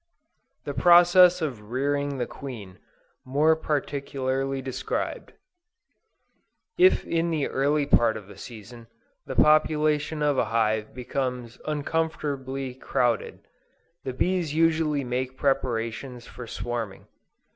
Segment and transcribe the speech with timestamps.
[0.63, 2.79] THE PROCESS OF REARING THE QUEEN
[3.23, 5.33] MORE PARTICULARLY DESCRIBED.
[6.79, 8.87] If in the early part of the season,
[9.27, 13.41] the population of a hive becomes uncomfortably crowded,
[14.03, 17.05] the bees usually make preparations for swarming.